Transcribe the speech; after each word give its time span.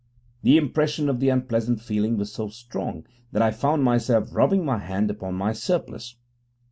The 0.41 0.57
impression 0.57 1.09
of 1.09 1.19
the 1.19 1.29
unpleasant 1.29 1.79
feeling 1.79 2.17
was 2.17 2.31
so 2.33 2.47
strong 2.49 3.05
that 3.31 3.43
I 3.43 3.51
found 3.51 3.83
myself 3.83 4.29
rubbing 4.33 4.65
my 4.65 4.79
hand 4.79 5.11
upon 5.11 5.35
my 5.35 5.53
surplice. 5.53 6.15